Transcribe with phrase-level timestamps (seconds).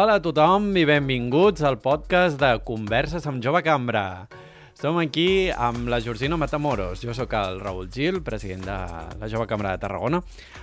[0.00, 4.30] Hola a tothom i benvinguts al podcast de Converses amb Jove Cambra.
[4.72, 7.02] Som aquí amb la Georgina Matamoros.
[7.04, 8.78] Jo sóc el Raül Gil, president de
[9.20, 10.22] la Jove Cambra de Tarragona.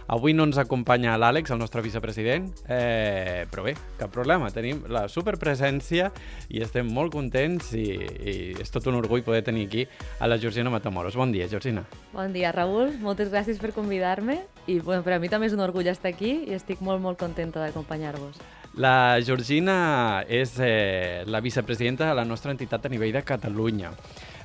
[0.09, 4.49] Avui no ens acompanya l'Àlex, el nostre vicepresident, eh, però bé, cap problema.
[4.49, 6.09] Tenim la superpresència
[6.49, 9.85] i estem molt contents i, i és tot un orgull poder tenir aquí
[10.17, 11.13] a la Georgina Matamoros.
[11.13, 11.85] Bon dia, Georgina.
[12.09, 12.97] Bon dia, Raül.
[13.05, 14.41] Moltes gràcies per convidar-me.
[14.65, 17.21] I bueno, per a mi també és un orgull estar aquí i estic molt, molt
[17.21, 18.56] contenta d'acompanyar-vos.
[18.77, 23.89] La Georgina és eh, la vicepresidenta de la nostra entitat a nivell de Catalunya.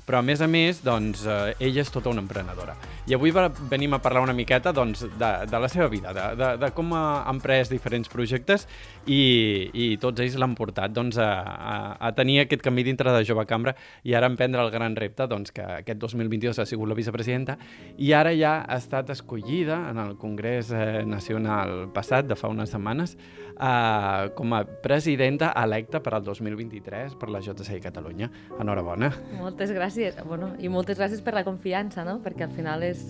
[0.06, 2.74] Però, a més a més, doncs, eh, ella és tota una emprenedora.
[3.06, 3.32] I avui
[3.70, 6.90] venim a parlar una miqueta doncs, de, de la seva vida, de, de, de com
[6.94, 8.66] ha emprès diferents projectes
[9.06, 13.22] i, i tots ells l'han portat doncs, a, a, a tenir aquest camí dintre de
[13.26, 16.98] Jove Cambra i ara emprendre el gran repte doncs, que aquest 2022 ha sigut la
[16.98, 17.56] vicepresidenta
[17.98, 22.74] i ara ja ha estat escollida en el Congrés eh, Nacional passat, de fa unes
[22.74, 23.16] setmanes,
[23.54, 28.30] eh, com a presidenta electa per al 2023 per la JCI Catalunya.
[28.58, 29.12] Enhorabona.
[29.38, 29.91] Moltes gràcies.
[30.26, 32.18] Bueno, I moltes gràcies per la confiança, no?
[32.24, 33.02] perquè al final és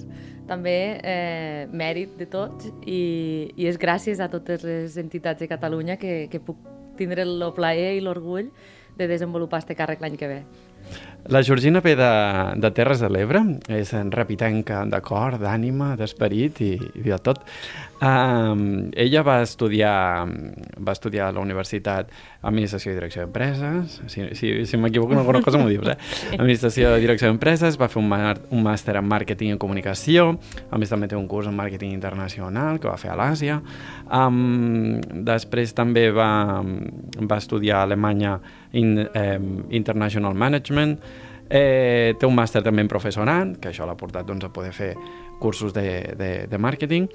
[0.49, 5.97] també eh, mèrit de tots i, i és gràcies a totes les entitats de Catalunya
[6.01, 6.59] que, que puc
[6.99, 8.51] tindre el plaer i l'orgull
[8.99, 10.43] de desenvolupar este càrrec l'any que ve.
[11.31, 12.11] La Georgina ve de,
[12.59, 17.45] de Terres de l'Ebre, és en repitenca de cor, d'ànima, d'esperit i, i de tot.
[18.03, 20.27] Um, ella va estudiar,
[20.83, 22.09] va estudiar a la universitat
[22.43, 25.95] Administració i Direcció d'Empreses, si, si, si m'equivoco en alguna cosa m'ho dius, eh?
[26.35, 30.33] Administració i Direcció d'Empreses, va fer un, un màster en Màrqueting i Comunicació,
[30.67, 33.61] a més també té un curs en Màrqueting Internacional que va fer a l'Àsia.
[34.11, 38.41] Um, després també va, va estudiar a Alemanya
[38.73, 39.39] in, eh,
[39.71, 40.99] International Management,
[41.53, 44.95] eh, té un màster també en professorat, que això l'ha portat doncs, a poder fer
[45.43, 47.11] cursos de, de, de màrqueting.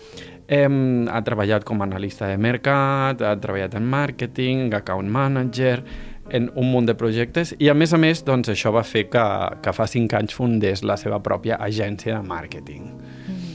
[0.48, 0.68] Eh,
[1.10, 5.82] ha treballat com a analista de mercat, ha treballat en màrqueting, account manager,
[6.30, 9.24] en un munt de projectes i a més a més doncs, això va fer que,
[9.64, 12.84] que fa cinc anys fundés la seva pròpia agència de màrqueting.
[12.84, 13.48] Mm -hmm.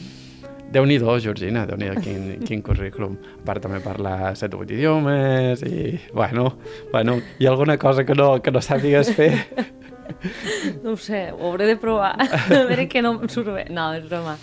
[0.72, 3.18] Déu-n'hi-do, Georgina, déu nhi quin, quin currículum.
[3.42, 6.56] A part també parla 7 o 8 idiomes i, bueno,
[6.92, 9.32] bueno, hi ha alguna cosa que no, que no sàpigues fer?
[10.82, 12.14] No ho sé, ho hauré de provar.
[12.20, 13.66] A veure que no em surt bé.
[13.70, 14.36] No, és broma.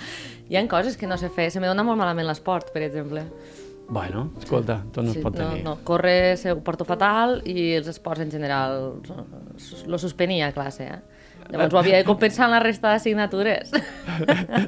[0.50, 1.50] Hi ha coses que no sé fer.
[1.54, 3.26] Se me dona molt malament l'esport, per exemple.
[3.90, 5.64] Bueno, escolta, tot no sí, es pot tenir.
[5.64, 9.00] No, no, córrer ho porto fatal i els esports en general
[9.90, 11.19] lo suspenia a classe, eh?
[11.50, 13.72] Llavors ho havia de compensar en la resta d'assignatures.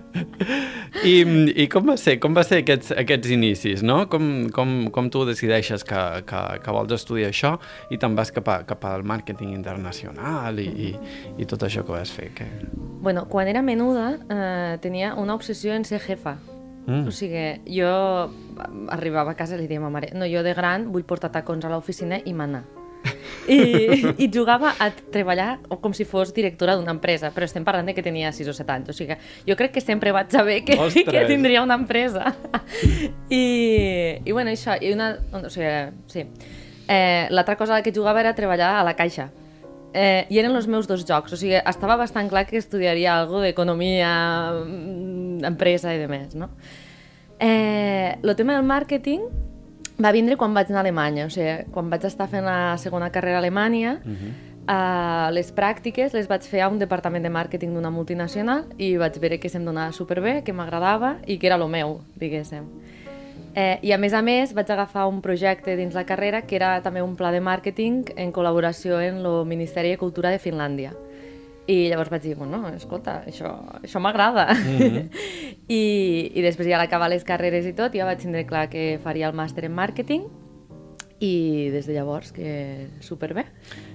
[1.05, 1.13] I,
[1.63, 3.99] I com va ser, com va ser aquests, aquests inicis, no?
[4.09, 7.53] Com, com, com tu decideixes que, que, que vols estudiar això
[7.93, 10.91] i te'n vas cap, a, cap al màrqueting internacional i, i,
[11.37, 12.31] i tot això que vas fer?
[12.37, 12.49] Que...
[13.05, 16.39] Bueno, quan era menuda eh, tenia una obsessió en ser jefa.
[16.87, 17.05] Mm.
[17.05, 17.45] O sigui,
[17.77, 17.93] jo
[18.89, 21.29] arribava a casa i li deia a ma mare no, jo de gran vull portar
[21.29, 22.65] tacons a l'oficina i manar.
[23.47, 23.57] I,
[24.21, 28.03] i jugava a treballar com si fos directora d'una empresa, però estem parlant de que
[28.05, 29.17] tenia 6 o 7 anys, o sigui,
[29.47, 32.35] jo crec que sempre vaig saber que, que tindria una empresa.
[33.29, 33.43] I,
[34.23, 35.73] i bueno, això, i una, o sigui,
[36.11, 36.27] sí.
[36.87, 39.29] Eh, L'altra cosa a la que jugava era treballar a la caixa.
[39.93, 43.41] Eh, I eren els meus dos jocs, o sigui, estava bastant clar que estudiaria algo
[43.43, 44.11] d'economia,
[44.63, 46.51] mm, empresa i de més, no?
[47.41, 49.25] Eh, el tema del màrqueting
[50.03, 53.11] va vindre quan vaig anar a Alemanya, o sigui, quan vaig estar fent la segona
[53.11, 54.31] carrera a Alemanya, uh -huh.
[54.67, 59.19] uh, les pràctiques les vaig fer a un departament de màrqueting d'una multinacional i vaig
[59.19, 62.63] veure que se'm donava superbé, que m'agradava i que era lo meu, diguéssim.
[63.53, 66.81] Eh, I a més a més vaig agafar un projecte dins la carrera que era
[66.81, 70.93] també un pla de màrqueting en col·laboració amb el Ministeri de Cultura de Finlàndia.
[71.69, 73.51] I llavors vaig dir, bueno, escolta, això,
[73.83, 74.47] això m'agrada.
[74.53, 75.09] Mm -hmm.
[75.67, 78.99] I, I després ja a l'acabar les carreres i tot, ja vaig tindre clar que
[79.03, 80.23] faria el màster en màrqueting
[81.21, 83.45] i des de llavors que superbé.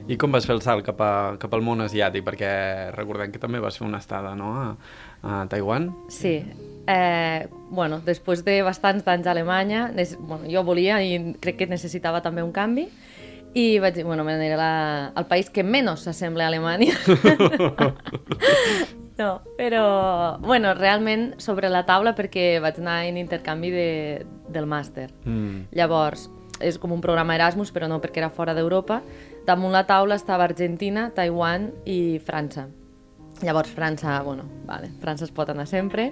[0.07, 2.23] I com vas fer el salt cap, a, cap al món asiàtic?
[2.25, 2.51] Perquè
[2.95, 4.53] recordem que també vas fer una estada no?
[4.55, 4.77] a,
[5.23, 5.91] a Taiwan.
[6.09, 6.39] Sí.
[6.87, 9.89] Eh, bueno, després de bastants d'anys a Alemanya,
[10.21, 12.87] bueno, jo volia i crec que necessitava també un canvi,
[13.57, 15.13] i vaig dir, bueno, m'aniré la...
[15.17, 16.95] al país que menys s'assembla a Alemanya.
[19.17, 23.87] No, però, bueno, realment sobre la taula perquè vaig anar en intercanvi de,
[24.53, 25.07] del màster.
[25.25, 25.71] Mm.
[25.73, 26.27] Llavors,
[26.61, 29.01] és com un programa Erasmus, però no perquè era fora d'Europa.
[29.49, 32.67] Damunt la taula estava Argentina, Taiwan i França.
[33.41, 36.11] Llavors, França, bueno, vale, França es pot anar sempre.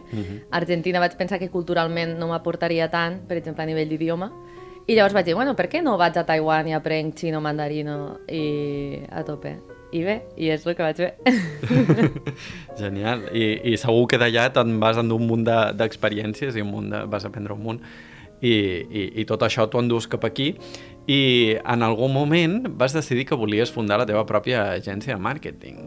[0.52, 4.32] Argentina vaig pensar que culturalment no m'aportaria tant, per exemple, a nivell d'idioma.
[4.86, 8.18] I llavors vaig dir, bueno, per què no vaig a Taiwan i aprenc xino, mandarino
[8.28, 9.54] i a tope?
[9.94, 11.12] I bé, i és el que vaig fer.
[12.80, 13.22] Genial.
[13.32, 16.90] I, I segur que d'allà te'n vas endur un munt de- d'experiències i un munt
[16.92, 17.80] de, vas aprendre un munt.
[18.44, 20.50] I, i, I tot això t'ho endús cap aquí.
[21.08, 21.20] I
[21.62, 25.78] en algun moment vas decidir que volies fundar la teva pròpia agència de màrqueting.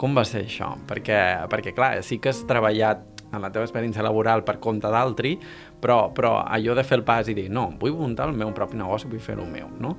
[0.00, 0.72] Com va ser això?
[0.88, 1.20] Perquè,
[1.52, 5.36] perquè clar, sí que has treballat en la teva experiència laboral per compte d'altri,
[5.80, 8.78] però, però allò de fer el pas i dir no, vull muntar el meu propi
[8.80, 9.94] negoci, vull fer el meu, no?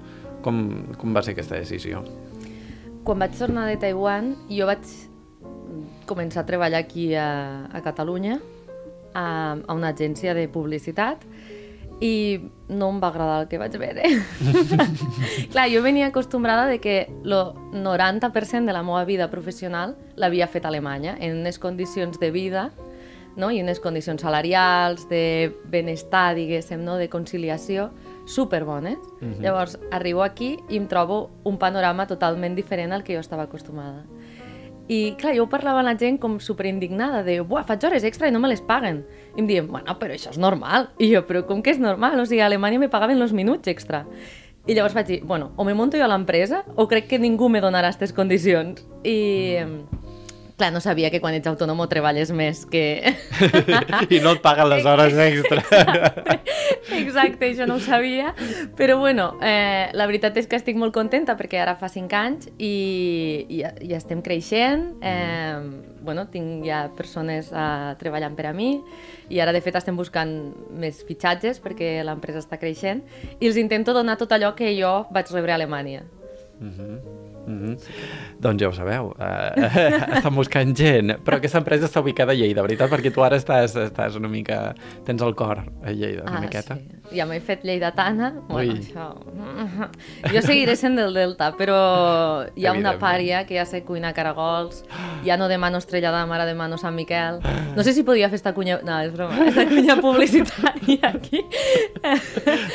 [0.45, 0.61] Com,
[0.99, 2.03] com va ser aquesta decisió?
[3.05, 4.85] Quan vaig tornar de Taiwan, jo vaig
[6.09, 8.39] començar a treballar aquí a, a Catalunya,
[9.13, 9.25] a,
[9.57, 11.25] a una agència de publicitat,
[12.03, 14.09] i no em va agradar el que vaig veure.
[15.53, 17.33] Clar, jo venia acostumbrada de que el
[17.71, 22.69] 90% de la meva vida professional l'havia fet a Alemanya, en unes condicions de vida
[23.35, 23.51] no?
[23.51, 26.97] i unes condicions salarials, de benestar, diguéssim, no?
[26.97, 27.91] de conciliació,
[28.25, 28.97] superbones.
[29.19, 29.41] Mm -hmm.
[29.41, 34.03] Llavors, arribo aquí i em trobo un panorama totalment diferent al que jo estava acostumada.
[34.87, 38.31] I, clar, jo parlava amb la gent com superindignada, de, buah, faig hores extra i
[38.31, 39.03] no me les paguen.
[39.35, 40.91] I em diuen, bueno, però això és normal.
[40.99, 42.19] I jo, però com que és normal?
[42.19, 44.05] O sigui, a Alemanya me pagaven els minuts extra.
[44.67, 47.49] I llavors vaig dir, bueno, o me monto jo a l'empresa o crec que ningú
[47.49, 48.85] me donarà aquestes condicions.
[49.03, 49.65] I,
[50.55, 53.13] clar, no sabia que quan ets autònom treballes més que...
[54.15, 55.63] I no et paguen les hores extra.
[57.01, 58.33] Exacte, això no ho sabia.
[58.77, 62.47] Però bueno, eh, la veritat és que estic molt contenta perquè ara fa 5 anys
[62.55, 62.71] i,
[63.49, 64.87] i, i estem creixent.
[65.03, 65.59] Eh,
[66.05, 68.77] bueno, tinc ja persones eh, treballant per a mi
[69.29, 70.31] i ara de fet estem buscant
[70.69, 73.01] més fitxatges perquè l'empresa està creixent
[73.39, 76.05] i els intento donar tot allò que jo vaig rebre a Alemanya.
[76.61, 77.24] Mm -hmm.
[77.45, 77.77] Mm -hmm.
[78.39, 82.61] Doncs ja ho sabeu, uh, estan buscant gent, però aquesta empresa està ubicada a Lleida,
[82.61, 82.89] veritat?
[82.89, 84.73] Perquè tu ara estàs, estàs una mica...
[85.05, 86.75] tens el cor a Lleida, una ah, miqueta.
[86.75, 87.17] Sí.
[87.17, 88.33] Ja m'he fet lleidatana.
[88.49, 88.79] Bueno, Ui.
[88.79, 89.13] això...
[90.33, 94.83] Jo seguiré sent del Delta, però hi ha una pària que ja sé cuinar caragols,
[95.25, 97.39] ja no demano estrella d'am, ara demano Sant Miquel.
[97.75, 98.79] No sé si podia fer esta cunya...
[98.83, 101.43] No, és broma, esta cunya publicitària aquí.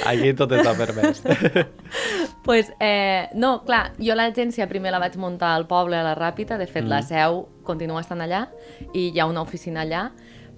[0.06, 1.22] Aquí tot està permès.
[2.46, 6.58] pues, eh, no, clar, jo l'agència primer la vaig muntar al poble, a la Ràpita,
[6.58, 6.90] de fet mm.
[6.90, 8.46] la seu continua estant allà
[8.92, 10.10] i hi ha una oficina allà,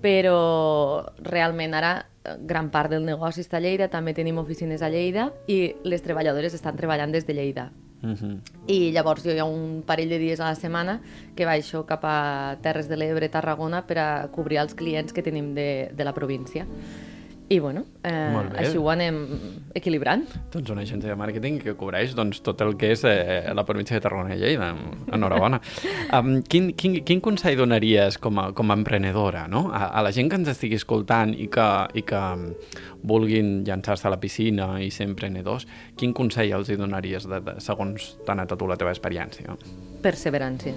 [0.02, 4.90] però realment ara eh, gran part del negoci està a Lleida, també tenim oficines a
[4.90, 7.70] Lleida i les treballadores estan treballant des de Lleida.
[8.02, 8.38] Mm -hmm.
[8.66, 11.00] I llavors jo hi ha un parell de dies a la setmana
[11.36, 15.54] que baixo cap a Terres de l'Ebre, Tarragona, per a cobrir els clients que tenim
[15.54, 16.66] de, de la província.
[17.48, 19.16] I bueno, eh, així ho anem
[19.76, 20.22] equilibrant.
[20.54, 23.98] Doncs una agència de màrqueting que cobreix doncs, tot el que és eh, la província
[23.98, 24.70] de Tarragona i Lleida.
[25.12, 25.60] Enhorabona.
[26.16, 29.66] um, quin, quin, quin consell donaries com a, com a emprenedora no?
[29.68, 31.68] a, a la gent que ens estigui escoltant i que,
[31.98, 32.48] i que um,
[33.04, 35.68] vulguin llançar-se a la piscina i ser emprenedors?
[36.00, 39.58] Quin consell els hi donaries de, de, segons t'ha anat a tu la teva experiència?
[40.02, 40.76] Perseverància.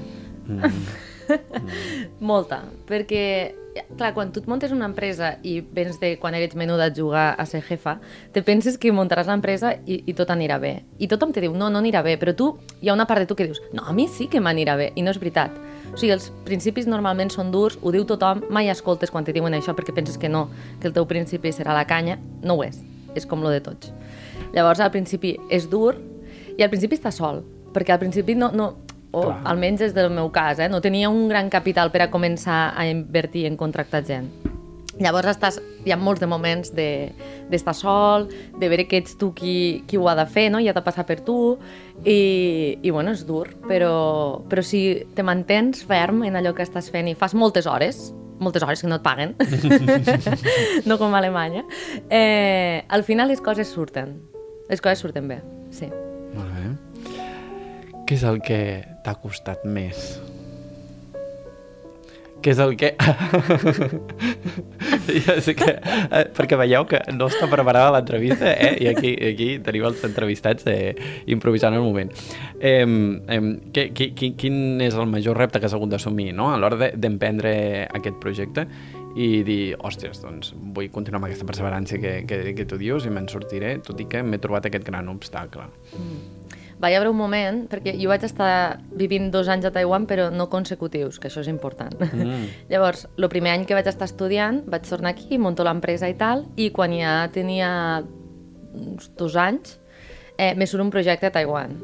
[0.49, 1.13] Mm.
[2.31, 3.53] Molta, perquè,
[3.97, 7.27] clar, quan tu et muntes una empresa i vens de quan eres menuda a jugar
[7.37, 7.97] a ser jefa,
[8.33, 10.75] te penses que muntaràs l'empresa i, i tot anirà bé.
[10.99, 12.51] I tothom te diu, no, no anirà bé, però tu,
[12.81, 14.91] hi ha una part de tu que dius, no, a mi sí que m'anirà bé,
[14.95, 15.55] i no és veritat.
[15.91, 19.53] O sigui, els principis normalment són durs, ho diu tothom, mai escoltes quan te diuen
[19.55, 20.49] això perquè penses que no,
[20.81, 22.81] que el teu principi serà la canya, no ho és,
[23.15, 23.93] és com lo de tots.
[24.55, 25.95] Llavors, al principi és dur
[26.55, 27.43] i al principi està sol,
[27.75, 28.73] perquè al principi no, no,
[29.15, 29.37] o Clar.
[29.47, 30.67] almenys és del meu cas, eh?
[30.69, 34.27] no tenia un gran capital per a començar a invertir en contractar gent.
[34.95, 37.11] Llavors estàs, hi ha molts de moments de-
[37.51, 38.27] d'estar de, sol,
[38.59, 40.61] de veure que ets tu qui, qui ho ha de fer, no?
[40.63, 41.57] i ha de passar per tu,
[42.05, 46.87] i, i bueno, és dur, però, però si te mantens ferm en allò que estàs
[46.93, 49.35] fent i fas moltes hores, moltes hores que no et paguen,
[50.87, 51.65] no com a Alemanya,
[52.09, 54.15] eh, al final les coses surten.
[54.69, 55.41] Les coses surten bé,
[55.75, 55.91] sí.
[56.35, 56.71] Molt bé.
[58.05, 58.57] Què és el que
[59.05, 60.19] t'ha costat més?
[62.45, 62.91] Què és el que...
[65.25, 65.71] ja sé que...
[65.73, 68.75] eh, Perquè veieu que no està preparada l'entrevista, eh?
[68.85, 70.93] I aquí, aquí tenim els entrevistats eh,
[71.33, 72.13] improvisant el moment.
[72.59, 73.39] Eh, eh,
[73.73, 76.51] què, qui, qui, quin és el major repte que has hagut d'assumir no?
[76.53, 77.55] a l'hora de- d'emprendre
[77.97, 78.67] aquest projecte
[79.17, 83.13] i dir, hòsties, doncs vull continuar amb aquesta perseverància que, que, que tu dius i
[83.15, 85.65] me'n sortiré, tot i que m'he trobat aquest gran obstacle.
[86.93, 90.49] Va haver un moment, perquè jo vaig estar vivint dos anys a Taiwan, però no
[90.51, 91.95] consecutius, que això és important.
[91.97, 92.51] Mm.
[92.71, 96.45] Llavors, el primer any que vaig estar estudiant, vaig tornar aquí, monto l'empresa i tal,
[96.61, 97.71] i quan ja tenia
[98.75, 99.79] uns dos anys,
[100.37, 101.75] eh, me surt un projecte a Taiwan,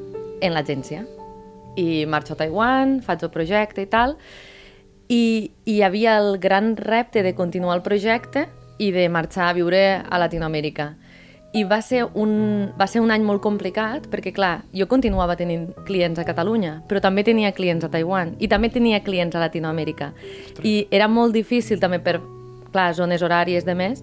[0.42, 1.06] en l'agència.
[1.80, 4.18] I marxo a Taiwan, faig el projecte i tal,
[5.08, 8.48] i, i hi havia el gran repte de continuar el projecte
[8.82, 10.94] i de marxar a viure a Latinoamèrica.
[11.54, 15.66] I va ser, un, va ser un any molt complicat perquè, clar, jo continuava tenint
[15.88, 20.14] clients a Catalunya, però també tenia clients a Taiwan i també tenia clients a Latinoamèrica.
[20.64, 22.22] I era molt difícil també per,
[22.72, 24.00] clar, zones horàries de més,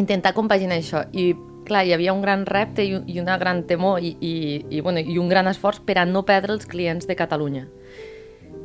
[0.00, 1.02] intentar compaginar això.
[1.12, 1.34] I,
[1.68, 4.32] clar, hi havia un gran repte i, i una gran temor i, i,
[4.70, 7.66] i, bueno, i un gran esforç per a no perdre els clients de Catalunya.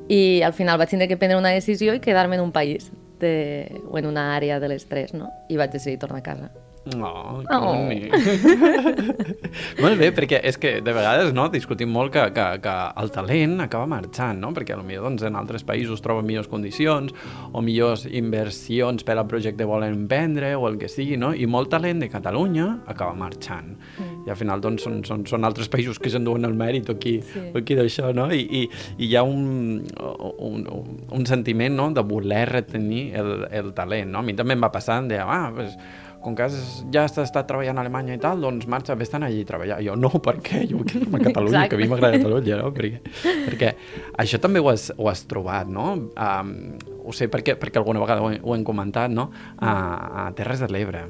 [0.07, 2.87] I al final vaig tindre que prendre una decisió i quedar-me en un país
[3.19, 5.27] de, o en una àrea de les tres, no?
[5.51, 6.66] I vaig decidir tornar a casa.
[6.97, 7.73] Oh, que oh.
[7.73, 8.13] bonic.
[9.83, 13.57] molt bé, perquè és que de vegades no, discutim molt que, que, que el talent
[13.65, 14.53] acaba marxant, no?
[14.55, 17.13] perquè potser doncs, en altres països troben millors condicions
[17.51, 21.33] o millors inversions per al projecte volen vendre o el que sigui, no?
[21.33, 23.75] i molt talent de Catalunya acaba marxant.
[23.97, 24.25] Mm.
[24.27, 27.47] I al final doncs, són, són, són altres països que s'enduen el mèrit aquí, sí.
[27.57, 28.29] aquí d'això, no?
[28.33, 28.65] I, i,
[28.97, 29.83] i hi ha un,
[30.43, 30.65] un,
[31.15, 31.89] un sentiment no?
[31.95, 34.11] de voler retenir el, el talent.
[34.11, 34.23] No?
[34.23, 35.77] A mi també em va passar de, ah, pues,
[36.27, 39.45] com que has, ja has estat treballant a Alemanya i tal, doncs marxa, vés-te'n allí
[39.45, 39.77] a treballar.
[39.85, 40.65] Jo, no, per què?
[40.67, 41.69] Jo vull quedar a Catalunya, Exacte.
[41.69, 42.71] que a mi m'agrada Catalunya, no?
[42.75, 42.99] Perquè,
[43.45, 43.69] perquè
[44.23, 45.87] això també ho has, ho has trobat, no?
[46.11, 46.51] Um,
[47.07, 49.29] ho sé perquè, perquè alguna vegada ho, ho hem comentat, no?
[49.55, 49.71] A,
[50.25, 51.05] a Terres de l'Ebre.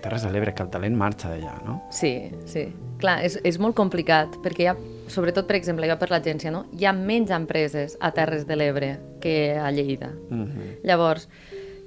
[0.00, 1.76] Terres de l'Ebre, que el talent marxa d'allà, no?
[1.92, 2.14] Sí,
[2.48, 2.64] sí.
[3.02, 4.78] Clar, és, és molt complicat, perquè hi ha,
[5.12, 6.64] sobretot, per exemple, jo per l'agència, no?
[6.72, 10.14] Hi ha menys empreses a Terres de l'Ebre que a Lleida.
[10.30, 10.48] Uh mhm.
[10.48, 10.72] -huh.
[10.88, 11.28] Llavors,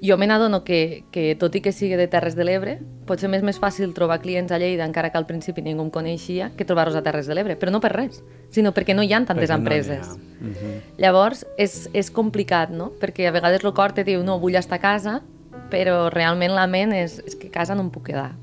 [0.02, 2.78] jo me n'adono que, que, tot i que sigui de Terres de l'Ebre,
[3.10, 5.92] pot ser més, més fàcil trobar clients a Lleida, encara que al principi ningú em
[5.94, 7.58] coneixia, que trobar-los a Terres de l'Ebre.
[7.58, 8.22] Però no per res,
[8.54, 10.14] sinó perquè no hi ha tantes perquè empreses.
[10.42, 10.76] No uh -huh.
[10.98, 12.92] Llavors, és, és complicat, no?
[13.00, 15.22] Perquè a vegades el cor te diu, no, vull estar a casa,
[15.70, 18.36] però realment la ment és, és que a casa no em puc quedar.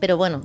[0.00, 0.42] Però bueno,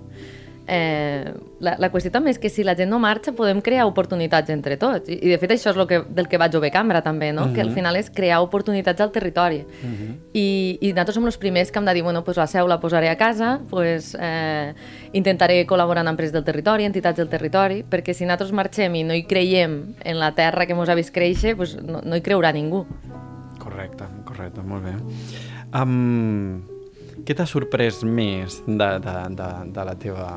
[0.67, 4.51] eh, la, la qüestió també és que si la gent no marxa podem crear oportunitats
[4.53, 7.01] entre tots i, i de fet això és lo que, del que vaig a Cambra
[7.03, 7.43] també, no?
[7.43, 7.53] Uh -huh.
[7.53, 7.75] que al mhm.
[7.75, 10.15] final és crear oportunitats al territori uh -huh.
[10.33, 12.79] I, i nosaltres som els primers que hem de dir bueno, pues la seu la
[12.79, 14.73] posaré a casa pues, eh,
[15.11, 19.13] intentaré col·laborar amb empreses del territori, entitats del territori perquè si nosaltres marxem i no
[19.13, 22.51] hi creiem en la terra que ens ha vist créixer pues no, no hi creurà
[22.53, 22.85] ningú
[23.59, 24.93] Correcte, correcte, molt bé
[25.73, 26.72] um,
[27.23, 30.29] què t'ha sorprès més de, de, de, de la teva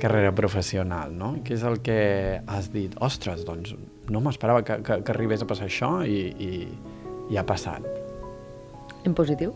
[0.00, 1.34] carrera professional, no?
[1.44, 2.00] Què és el que
[2.48, 2.96] has dit?
[3.04, 3.74] Ostres, doncs
[4.10, 6.50] no m'esperava que, que, que arribés a passar això i, i,
[7.30, 7.86] i ha passat.
[9.06, 9.52] En positiu?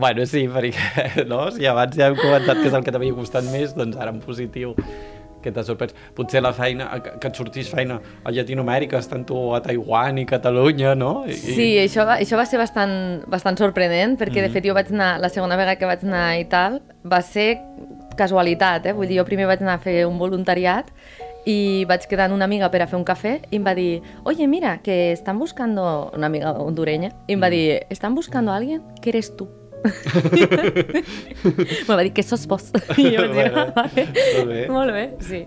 [0.00, 1.46] bueno, sí, perquè no?
[1.54, 4.20] si abans ja hem comentat que és el que t'havia costat més, doncs ara en
[4.24, 4.74] positiu
[5.42, 5.94] que t'ha sorprès?
[6.16, 10.94] Potser la feina, que et sortís feina a Llatinoamèrica, estant tu a Taiwan i Catalunya,
[10.98, 11.24] no?
[11.28, 12.94] I, sí, això va, això va ser bastant,
[13.30, 14.52] bastant sorprenent, perquè mm -hmm.
[14.54, 17.58] de fet jo vaig anar, la segona vegada que vaig anar i tal, va ser
[18.16, 18.92] casualitat, eh?
[18.92, 20.90] Vull dir, jo primer vaig anar a fer un voluntariat
[21.46, 24.02] i vaig quedar amb una amiga per a fer un cafè i em va dir,
[24.24, 27.50] oye, mira, que estan buscando, una amiga hondureña, i em va mm.
[27.50, 29.59] dir, estan buscando a alguien que eres tú.
[31.88, 32.70] me va dir que sos vos.
[32.96, 34.06] I jo vaig dir, ah, vale.
[34.36, 34.68] Molt bé.
[34.76, 35.44] Molt bé, sí.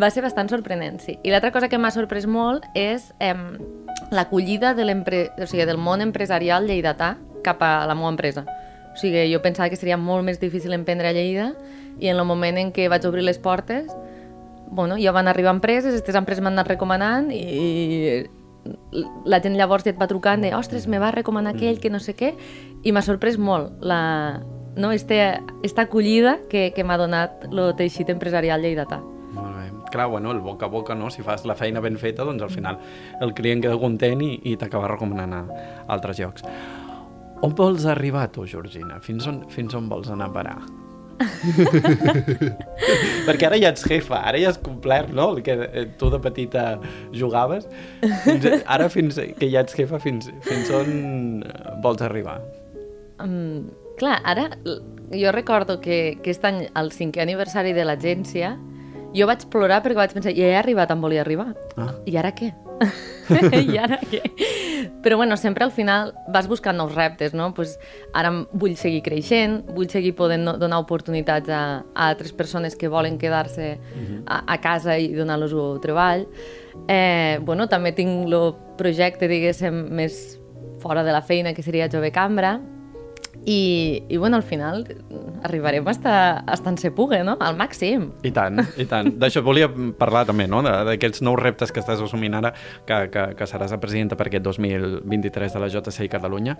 [0.00, 1.18] Va ser bastant sorprenent, sí.
[1.22, 3.34] I l'altra cosa que m'ha sorprès molt és eh,
[4.10, 7.14] l'acollida de o sigui, del món empresarial lleidatà
[7.44, 8.44] cap a la meva empresa.
[8.94, 11.52] O sigui, jo pensava que seria molt més difícil emprendre a Lleida
[12.00, 13.86] i en el moment en què vaig obrir les portes,
[14.74, 18.24] bueno, ja van arribar empreses, aquestes empreses m'han anat recomanant i
[19.24, 22.00] la gent llavors ja et va trucant de ostres, me va recomanar aquell, que no
[22.00, 22.34] sé què,
[22.84, 24.42] i m'ha sorprès molt la,
[24.76, 29.00] no, este, esta acollida que, que m'ha donat el teixit empresarial lleidatà.
[29.34, 29.66] Molt bé.
[29.94, 31.10] Clar, bueno, el boca a boca, no?
[31.10, 32.80] Si fas la feina ben feta, doncs al final
[33.22, 35.42] el client queda content i, i t'acaba recomanant a
[35.94, 36.46] altres llocs.
[37.44, 38.98] On vols arribar tu, Georgina?
[39.04, 40.58] Fins on, fins on vols anar a parar?
[43.26, 46.20] Perquè ara ja ets jefa, ara ja has complert, no?, el que eh, tu de
[46.22, 46.64] petita
[47.14, 47.68] jugaves.
[48.24, 51.44] Fins, ara fins que ja ets jefa, fins, fins on
[51.84, 52.40] vols arribar?
[53.22, 54.50] Um, clar, ara
[55.14, 58.56] jo recordo que aquest any, el cinquè aniversari de l'agència,
[59.14, 61.52] jo vaig plorar perquè vaig pensar, ja he arribat on volia arribar.
[61.78, 61.92] Ah.
[62.06, 62.50] I ara què?
[63.64, 64.20] I ara què?
[65.04, 67.52] Però bueno, sempre al final vas buscant nous reptes, no?
[67.54, 67.78] Pues
[68.16, 71.62] ara vull seguir creixent, vull seguir podent donar oportunitats a,
[71.94, 74.22] a altres persones que volen quedar-se mhm.
[74.26, 76.26] a, a casa i donar-los el treball.
[76.88, 80.38] Eh, bueno, també tinc el projecte, diguéssim, més
[80.82, 82.58] fora de la feina, que seria Jove Cambra,
[83.44, 84.84] i, i bueno, al final
[85.42, 87.36] arribarem hasta, hasta en se pugui, no?
[87.40, 88.10] Al màxim.
[88.24, 89.12] I tant, i tant.
[89.20, 92.54] D'això volia parlar també, no?, d'aquests nous reptes que estàs assumint ara,
[92.86, 96.56] que, que, que seràs la presidenta per aquest 2023 de la JCI Catalunya.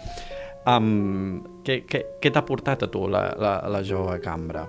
[0.69, 4.69] Um, què què, què t'ha portat a tu la, la, la jove cambra?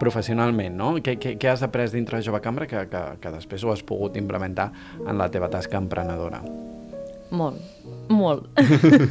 [0.00, 0.92] professionalment, no?
[1.02, 3.82] Què, què, què has après dintre de Jove Cambra que, que, que després ho has
[3.86, 6.42] pogut implementar en la teva tasca emprenedora?
[7.34, 7.60] Molt,
[8.08, 8.46] molt.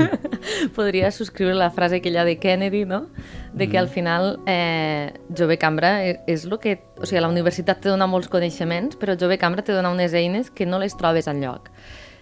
[0.77, 3.07] Podria subscriure la frase aquella de Kennedy, no?
[3.53, 3.89] De que al mm.
[3.89, 6.77] final eh, Jove Cambra és, és el que...
[6.99, 10.49] O sigui, la universitat te dona molts coneixements, però Jove Cambra te dona unes eines
[10.51, 11.69] que no les trobes en lloc.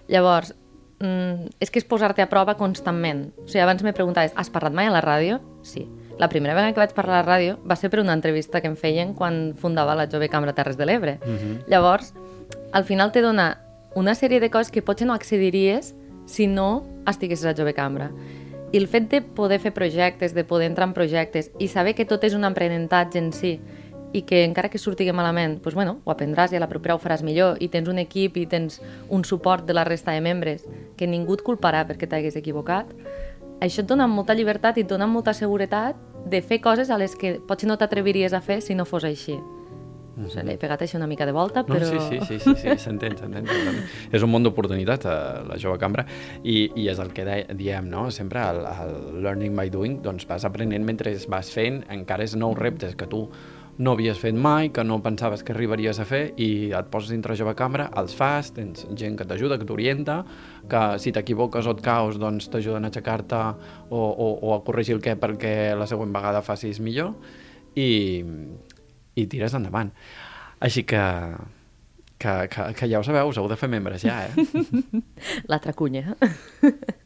[0.09, 0.55] Llavors,
[0.99, 3.29] mm, és que és posar-te a prova constantment.
[3.45, 5.39] O sigui, abans me preguntaves, has parlat mai a la ràdio?
[5.61, 5.85] Sí.
[6.19, 8.69] La primera vegada que vaig parlar a la ràdio va ser per una entrevista que
[8.69, 11.19] em feien quan fundava la Jove Cambra Terres de l'Ebre.
[11.21, 11.57] Uh mm-hmm.
[11.57, 11.69] -huh.
[11.69, 12.13] Llavors,
[12.71, 13.57] al final te dona
[13.95, 15.93] una sèrie de coses que potser no accediries
[16.25, 18.11] si no estiguessis a Jove Cambra.
[18.71, 22.07] I el fet de poder fer projectes, de poder entrar en projectes i saber que
[22.07, 23.57] tot és un aprenentatge en si
[24.13, 26.99] i que encara que surti malament, doncs, bueno, ho aprendràs i a la propera ho
[26.99, 30.67] faràs millor i tens un equip i tens un suport de la resta de membres
[30.97, 32.91] que ningú et culparà perquè t'hagués equivocat,
[33.61, 35.95] això et dona molta llibertat i et dona molta seguretat
[36.25, 39.37] de fer coses a les que potser no t'atreviries a fer si no fos així.
[40.17, 41.87] No sé, l'he pegat així una mica de volta, però...
[41.87, 43.47] No, sí, sí, sí, sí, sí s'entén, s'entén.
[44.11, 46.03] és un món d'oportunitats, eh, la jove cambra,
[46.43, 48.09] i, i és el que de, diem, no?
[48.11, 52.59] Sempre el, el learning by doing, doncs vas aprenent mentre vas fent encara és nous
[52.59, 53.25] reptes que tu
[53.81, 57.37] no havies fet mai, que no pensaves que arribaries a fer i et poses dintre
[57.39, 60.19] jove cambra, els fas, tens gent que t'ajuda, que t'orienta,
[60.69, 63.39] que si t'equivoques o et caus, doncs t'ajuden a aixecar-te
[63.89, 67.15] o, o, o a corregir el què perquè la següent vegada facis millor
[67.73, 67.89] i,
[69.15, 69.91] i tires endavant.
[70.61, 71.01] Així que,
[72.21, 74.47] que, que, que ja ho sabeu, us heu de fer membres ja, eh?
[75.51, 76.15] L'altra cunya.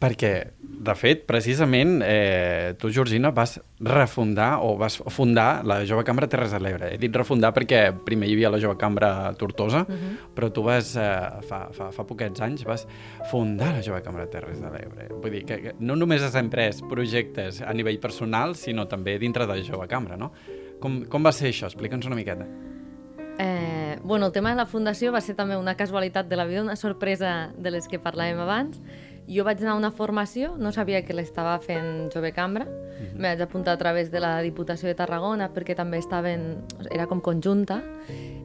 [0.00, 6.26] Perquè, de fet, precisament, eh, tu, Georgina, vas refundar o vas fundar la Jove Cambra
[6.28, 6.90] Terres de l'Ebre.
[6.94, 9.96] He dit refundar perquè primer hi havia la Jove Cambra Tortosa, uh mhm.
[9.96, 10.34] -huh.
[10.34, 11.00] però tu vas, eh,
[11.48, 12.86] fa, fa, fa poquets anys, vas
[13.30, 15.08] fundar la Jove Cambra Terres de l'Ebre.
[15.10, 19.46] Vull dir que, que no només has emprès projectes a nivell personal, sinó també dintre
[19.46, 20.32] de la Jove Cambra, no?
[20.80, 21.66] Com, com va ser això?
[21.66, 22.46] Explica'ns una miqueta.
[23.38, 26.62] Eh, bueno, el tema de la fundació va ser també una casualitat de la vida,
[26.62, 28.80] una sorpresa de les que parlàvem abans,
[29.28, 33.18] jo vaig anar a una formació, no sabia que l'estava fent Jove Cambra, mm -hmm.
[33.18, 37.20] me vaig apuntar a través de la Diputació de Tarragona perquè també estaven, era com
[37.20, 37.82] conjunta,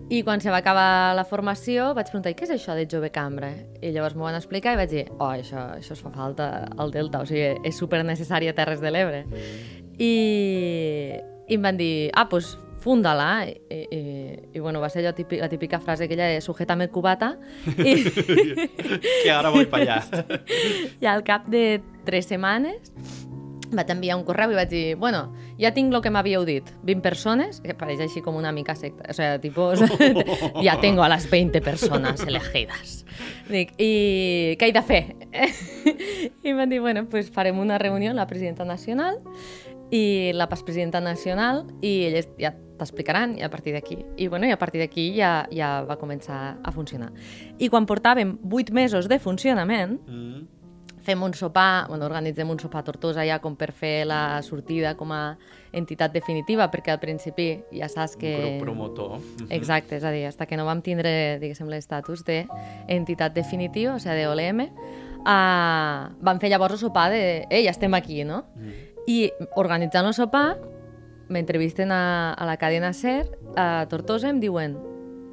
[0.10, 3.52] i quan se va acabar la formació vaig preguntar, què és això de Jove Cambra?
[3.82, 6.90] I llavors m'ho van explicar i vaig dir, oh, això, això es fa falta al
[6.92, 9.26] Delta, o sigui, és super necessari a Terres de l'Ebre.
[9.26, 10.00] Mm -hmm.
[10.00, 11.14] I,
[11.48, 13.48] I em van dir, ah, doncs pues, funda-la.
[13.48, 14.02] I, i,
[14.54, 17.36] I, bueno, va ser allò típic, la típica frase aquella de sujétame el cubata.
[17.78, 17.96] I...
[19.24, 20.02] que ara vull allà.
[21.04, 22.94] I al cap de tres setmanes
[23.70, 25.28] vaig enviar un correu i vaig dir, bueno,
[25.60, 29.06] ja tinc el que m'havíeu dit, 20 persones, que pareix així com una mica secta,
[29.10, 29.84] o sea, tipus,
[30.66, 33.04] ja tengo a las 20 personas elegidas.
[33.50, 35.04] Dic, i què he de fer?
[36.44, 39.22] I m'han dit, bueno, pues farem una reunió amb la presidenta nacional
[39.92, 44.00] i la presidenta nacional i elles ja t'explicaran i a partir d'aquí.
[44.18, 47.12] I, bueno, i a partir d'aquí ja, ja va començar a funcionar.
[47.60, 50.40] I quan portàvem vuit mesos de funcionament, mm.
[51.06, 54.96] fem un sopar, bueno, organitzem un sopar a Tortosa ja com per fer la sortida
[54.98, 55.38] com a
[55.76, 58.34] entitat definitiva, perquè al principi ja saps que...
[58.34, 59.20] Un grup promotor.
[59.60, 61.12] Exacte, és a dir, fins que no vam tindre,
[61.42, 64.66] diguéssim, l'estatus d'entitat definitiva, o sigui, d'OLM,
[65.20, 68.44] uh, vam fer llavors el sopar de, ei, ja estem aquí, no?
[68.58, 68.86] Mm.
[69.10, 69.22] I
[69.58, 70.58] organitzant el sopar,
[71.30, 74.78] m'entrevisten a, a la cadena SER, a Tortosa, em diuen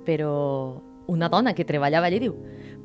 [0.06, 2.36] però una dona que treballava allà diu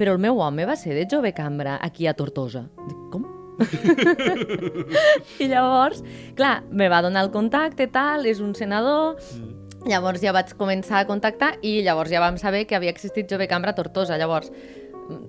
[0.02, 2.64] però el meu home va ser de jove cambra aquí a Tortosa.
[2.88, 3.28] Dic, com?
[5.44, 6.02] I llavors,
[6.38, 9.20] clar, me va donar el contacte, tal, és un senador...
[9.38, 9.58] Mm.
[9.82, 13.48] Llavors ja vaig començar a contactar i llavors ja vam saber que havia existit Jove
[13.50, 14.14] Cambra a Tortosa.
[14.14, 14.52] Llavors,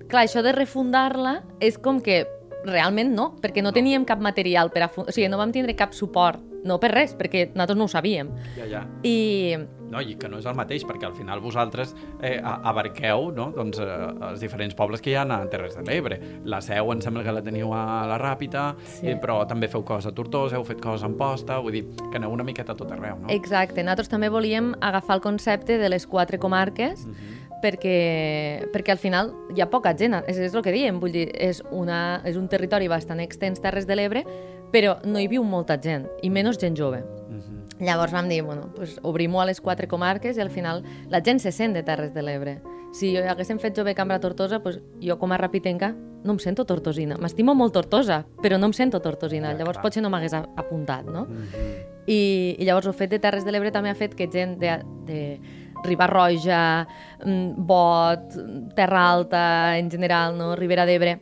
[0.05, 2.19] clar, això de refundar-la és com que
[2.65, 3.75] realment no, perquè no, no.
[3.75, 4.89] teníem cap material per a...
[4.89, 8.29] O sigui, no vam tindre cap suport no per res, perquè nosaltres no ho sabíem.
[8.57, 8.83] Ja, ja.
[9.03, 9.57] I...
[9.93, 11.91] No, i que no és el mateix, perquè al final vosaltres
[12.25, 13.51] eh, abarqueu no?
[13.53, 13.97] doncs, eh,
[14.29, 16.17] els diferents pobles que hi ha a Terres de l'Ebre.
[16.49, 19.11] La Seu em sembla que la teniu a la Ràpita, sí.
[19.11, 22.17] eh, però també feu coses a Tortosa, heu fet coses a Amposta, vull dir, que
[22.17, 23.29] aneu una miqueta a tot arreu, no?
[23.35, 27.15] Exacte, nosaltres també volíem agafar el concepte de les quatre comarques, uh mhm.
[27.21, 31.15] -huh perquè, perquè al final hi ha poca gent, és, és el que diem, vull
[31.15, 34.25] dir, és, una, és un territori bastant extens, Terres de l'Ebre,
[34.73, 37.03] però no hi viu molta gent, i menys gent jove.
[37.03, 37.39] Uh mhm.
[37.39, 37.85] -huh.
[37.85, 41.39] Llavors vam dir, bueno, pues, obrim-ho a les quatre comarques i al final la gent
[41.39, 42.61] se sent de Terres de l'Ebre.
[42.93, 47.17] si haguéssim fet jove cambra Tortosa, doncs jo com a rapitenca no em sento tortosina.
[47.17, 49.51] M'estimo molt Tortosa, però no em sento tortosina.
[49.51, 49.83] Ja, llavors clar.
[49.83, 51.25] potser no m'hagués apuntat, no?
[51.25, 51.93] Mm -hmm.
[52.07, 54.79] I, I llavors el fet de Terres de l'Ebre també ha fet que gent de,
[55.05, 55.39] de
[55.83, 56.87] Ribarroja,
[57.25, 58.37] mm, Bot,
[58.75, 60.55] Terra Alta, en general, no?
[60.55, 61.19] Ribera d'Ebre,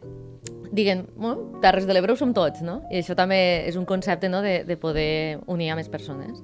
[0.71, 2.81] diguen, bueno, Terres de l'Ebre ho som tots, no?
[2.89, 4.41] I això també és un concepte no?
[4.41, 6.39] de, de poder unir a més persones.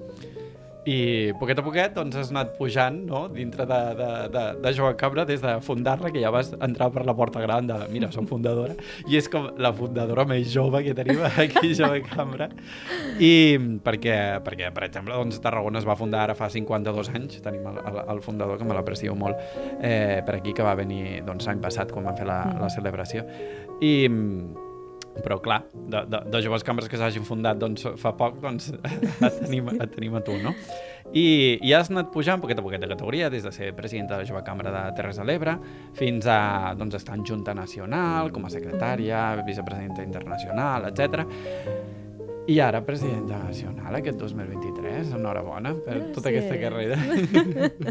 [0.87, 3.25] I poquet a poquet doncs, has anat pujant no?
[3.33, 7.03] dintre de, de, de, de Joan Cabra des de fundar-la, que ja vas entrar per
[7.07, 8.77] la porta gran de, mira, som fundadora,
[9.11, 12.47] i és com la fundadora més jove que tenim aquí Joan Cabra.
[13.19, 13.33] I
[13.83, 17.81] perquè, perquè per exemple, doncs, Tarragona es va fundar ara fa 52 anys, tenim el,
[17.83, 19.41] el, el fundador, que me l'aprecio molt,
[19.81, 23.27] eh, per aquí, que va venir doncs, l'any passat, quan van fer la, la celebració.
[23.83, 23.93] I,
[25.23, 28.71] però clar, de, de, de joves cambres que s'hagin fundat doncs, fa poc, doncs
[29.27, 30.53] et tenim, et tenim a tu, no?
[31.15, 34.23] I, I has anat pujant poquet a poquet de categoria, des de ser presidenta de
[34.23, 35.55] la Jove Cambra de Terres de l'Ebre
[35.95, 41.23] fins a doncs, estar en Junta Nacional, com a secretària, vicepresidenta internacional, etc.
[42.47, 46.63] I ara presidenta nacional aquest 2023, enhorabona per tota aquesta Gràcies.
[46.63, 46.95] carrera.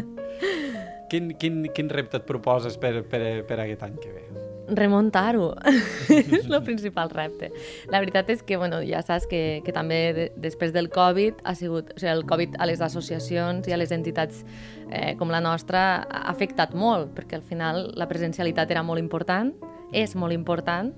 [1.11, 4.46] quin, quin, quin repte et proposes per, per, per aquest any que ve?
[4.67, 5.53] Remuntar-ho
[6.09, 7.51] és el principal repte.
[7.91, 11.55] La veritat és que, bueno, ja saps que, que també de, després del Covid ha
[11.55, 14.43] sigut, o sigui, el Covid a les associacions i a les entitats
[14.91, 19.53] eh, com la nostra ha afectat molt, perquè al final la presencialitat era molt important,
[19.95, 20.91] és molt important,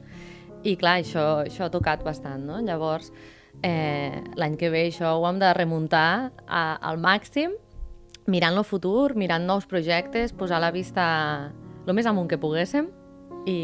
[0.66, 2.60] i clar, això, això ha tocat bastant, no?
[2.66, 3.14] Llavors,
[3.64, 7.54] eh, l'any que ve això ho hem de remuntar a, al màxim,
[8.30, 11.52] mirant el futur, mirant nous projectes, posar la vista
[11.88, 12.90] el més amunt que poguéssim
[13.46, 13.60] i,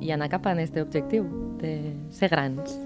[0.00, 1.26] i anar cap a aquest objectiu
[1.62, 1.72] de
[2.14, 2.76] ser grans.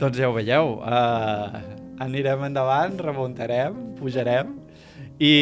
[0.00, 1.60] Doncs ja ho veieu, uh,
[2.00, 4.59] anirem endavant, remuntarem, pujarem
[5.20, 5.32] i,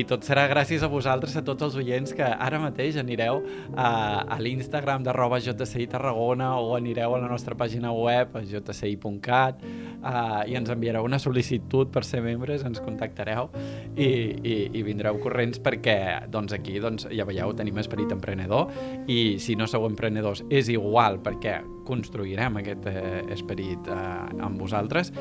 [0.00, 3.38] i tot serà gràcies a vosaltres, a tots els oients que ara mateix anireu
[3.76, 3.86] a,
[4.26, 10.42] a l'Instagram d'arroba JCI Tarragona o anireu a la nostra pàgina web a jci.cat uh,
[10.50, 13.52] i ens enviareu una sol·licitud per ser membres, ens contactareu
[13.94, 18.74] i, i, i vindreu corrents perquè doncs aquí doncs, ja veieu, tenim esperit emprenedor
[19.06, 23.96] i si no sou emprenedors és igual perquè construirem aquest eh, esperit eh,
[24.42, 25.12] amb vosaltres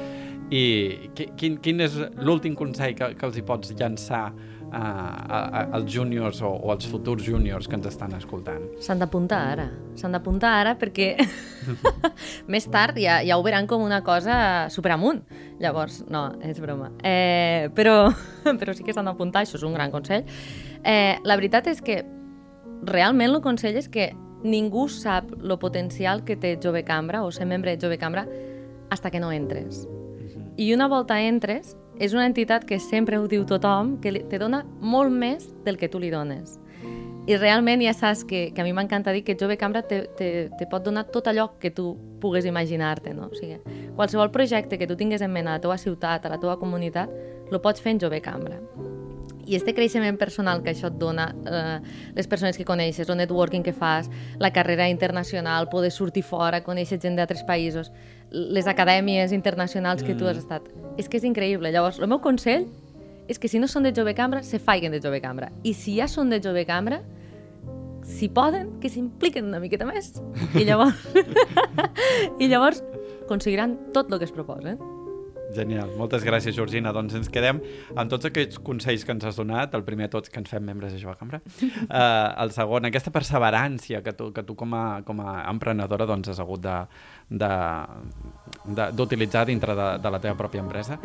[0.52, 5.40] i qui- quin, quin és l'últim consell que, que els hi pots llançar uh, a,
[5.40, 8.66] a, als júniors o, o als futurs júniors que ens estan escoltant?
[8.84, 9.70] S'han d'apuntar ara.
[9.96, 11.14] S'han d'apuntar ara perquè
[12.52, 15.24] més tard ja, ja ho veuran com una cosa superamunt.
[15.64, 16.92] Llavors, no, és broma.
[17.04, 18.10] Eh, però,
[18.60, 20.28] però sí que s'han d'apuntar, això és un gran consell.
[20.84, 22.02] Eh, la veritat és que
[22.84, 24.12] realment el consell és que
[24.44, 28.28] ningú sap el potencial que té Jove Cambra o ser membre de Jove Cambra
[28.90, 29.86] hasta que no entres.
[30.58, 34.64] I una volta entres, és una entitat que sempre ho diu tothom, que te dona
[34.82, 36.58] molt més del que tu li dones.
[37.30, 40.50] I realment ja saps que, que a mi m'encanta dir que Jove Cambra te, te,
[40.58, 43.30] te pot donar tot allò que tu pugues imaginar-te, no?
[43.30, 43.60] O sigui,
[43.96, 47.14] qualsevol projecte que tu tingues en ment a la teva ciutat, a la teva comunitat,
[47.52, 48.58] lo pots fer en Jove Cambra.
[49.52, 51.80] I este creixement personal que això et dona, eh,
[52.16, 54.08] les persones que coneixes, el networking que fas,
[54.40, 57.92] la carrera internacional, poder sortir fora, conèixer gent d'altres països,
[58.32, 61.68] les acadèmies internacionals que tu has estat, és que és increïble.
[61.76, 62.64] Llavors, el meu consell
[63.28, 65.52] és que si no són de Jove Cambra, se faiguen de Jove Cambra.
[65.68, 67.02] I si ja són de Jove Cambra,
[68.08, 70.14] si poden, que s'impliquen una miqueta més.
[70.56, 70.96] I llavors,
[72.40, 72.80] i llavors
[73.26, 74.80] aconseguiran tot el que es proposen.
[75.56, 76.94] Genial, moltes gràcies, Georgina.
[76.96, 77.60] Doncs ens quedem
[77.96, 79.76] amb tots aquests consells que ens has donat.
[79.78, 81.42] El primer tots, que ens fem membres de Jove Cambra.
[81.62, 81.90] Uh,
[82.44, 86.40] el segon, aquesta perseverància que tu, que tu com, a, com a emprenedora doncs, has
[86.44, 86.64] hagut
[88.96, 91.00] d'utilitzar dintre de, de la teva pròpia empresa.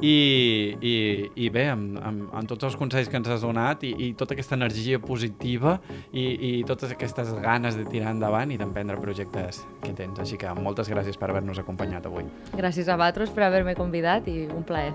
[0.00, 0.94] I, i,
[1.34, 4.36] i bé, amb, amb, amb tots els consells que ens has donat i, i tota
[4.36, 5.78] aquesta energia positiva
[6.12, 10.20] i, i totes aquestes ganes de tirar endavant i d'emprendre projectes que tens.
[10.22, 12.28] Així que moltes gràcies per haver-nos acompanyat avui.
[12.54, 14.94] Gràcies a vosaltres per haver-me convidat i un plaer.